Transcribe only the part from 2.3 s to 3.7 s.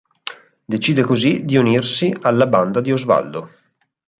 banda di Osvaldo.